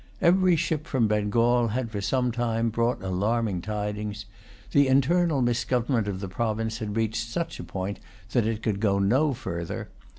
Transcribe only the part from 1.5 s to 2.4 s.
had for some